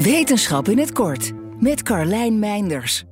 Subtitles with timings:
[0.00, 3.04] Wetenschap in het kort met Carlijn Meinders.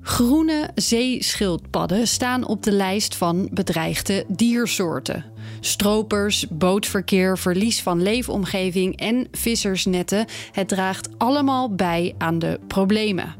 [0.00, 5.24] Groene zeeschildpadden staan op de lijst van bedreigde diersoorten.
[5.60, 13.34] Stropers, bootverkeer, verlies van leefomgeving en vissersnetten, het draagt allemaal bij aan de problemen.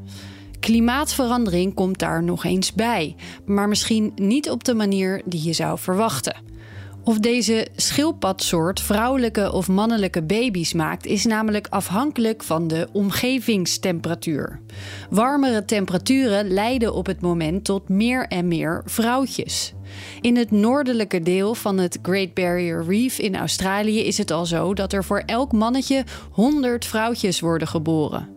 [0.60, 3.16] Klimaatverandering komt daar nog eens bij,
[3.46, 6.53] maar misschien niet op de manier die je zou verwachten.
[7.04, 14.60] Of deze schildpadsoort vrouwelijke of mannelijke baby's maakt, is namelijk afhankelijk van de omgevingstemperatuur.
[15.10, 19.74] Warmere temperaturen leiden op het moment tot meer en meer vrouwtjes.
[20.20, 24.74] In het noordelijke deel van het Great Barrier Reef in Australië is het al zo
[24.74, 28.28] dat er voor elk mannetje 100 vrouwtjes worden geboren.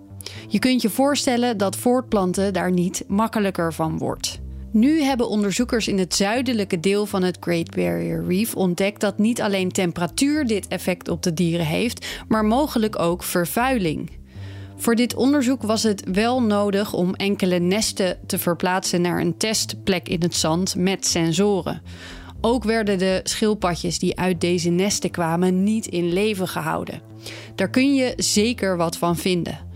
[0.47, 4.39] Je kunt je voorstellen dat voortplanten daar niet makkelijker van wordt.
[4.77, 9.41] Nu hebben onderzoekers in het zuidelijke deel van het Great Barrier Reef ontdekt dat niet
[9.41, 14.11] alleen temperatuur dit effect op de dieren heeft, maar mogelijk ook vervuiling.
[14.75, 20.09] Voor dit onderzoek was het wel nodig om enkele nesten te verplaatsen naar een testplek
[20.09, 21.81] in het zand met sensoren.
[22.41, 27.01] Ook werden de schildpadjes die uit deze nesten kwamen niet in leven gehouden.
[27.55, 29.66] Daar kun je zeker wat van vinden.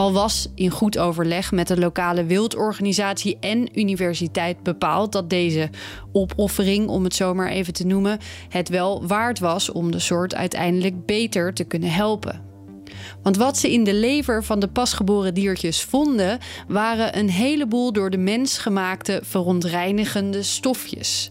[0.00, 5.70] Al was in goed overleg met de lokale wildorganisatie en universiteit bepaald dat deze
[6.12, 10.34] opoffering, om het zo maar even te noemen, het wel waard was om de soort
[10.34, 12.42] uiteindelijk beter te kunnen helpen.
[13.22, 18.10] Want wat ze in de lever van de pasgeboren diertjes vonden, waren een heleboel door
[18.10, 21.30] de mens gemaakte verontreinigende stofjes.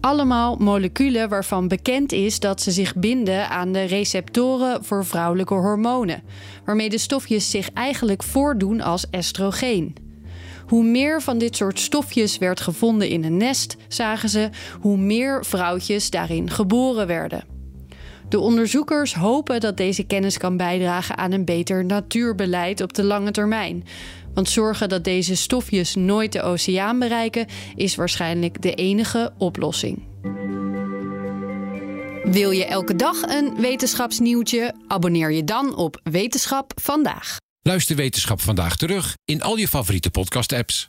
[0.00, 6.22] Allemaal moleculen waarvan bekend is dat ze zich binden aan de receptoren voor vrouwelijke hormonen,
[6.64, 9.94] waarmee de stofjes zich eigenlijk voordoen als estrogeen.
[10.66, 15.44] Hoe meer van dit soort stofjes werd gevonden in een nest, zagen ze, hoe meer
[15.44, 17.55] vrouwtjes daarin geboren werden.
[18.28, 23.30] De onderzoekers hopen dat deze kennis kan bijdragen aan een beter natuurbeleid op de lange
[23.30, 23.84] termijn.
[24.34, 30.02] Want zorgen dat deze stofjes nooit de oceaan bereiken, is waarschijnlijk de enige oplossing.
[32.24, 34.74] Wil je elke dag een wetenschapsnieuwtje?
[34.86, 37.36] Abonneer je dan op Wetenschap vandaag.
[37.62, 40.88] Luister Wetenschap vandaag terug in al je favoriete podcast-apps.